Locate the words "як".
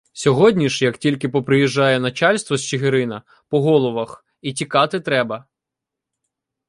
0.85-0.97